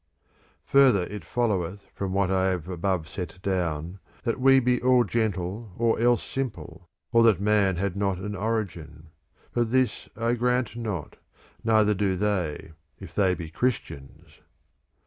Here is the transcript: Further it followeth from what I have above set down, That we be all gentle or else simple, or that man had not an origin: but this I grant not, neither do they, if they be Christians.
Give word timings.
Further 0.65 1.03
it 1.03 1.23
followeth 1.23 1.83
from 1.93 2.11
what 2.11 2.31
I 2.31 2.49
have 2.49 2.67
above 2.67 3.07
set 3.07 3.39
down, 3.43 3.99
That 4.23 4.39
we 4.39 4.59
be 4.59 4.81
all 4.81 5.03
gentle 5.03 5.73
or 5.77 5.99
else 5.99 6.23
simple, 6.23 6.89
or 7.11 7.21
that 7.21 7.39
man 7.39 7.75
had 7.75 7.95
not 7.95 8.17
an 8.17 8.35
origin: 8.35 9.11
but 9.53 9.71
this 9.71 10.09
I 10.17 10.33
grant 10.33 10.75
not, 10.75 11.17
neither 11.63 11.93
do 11.93 12.15
they, 12.15 12.71
if 12.99 13.13
they 13.13 13.35
be 13.35 13.51
Christians. 13.51 14.39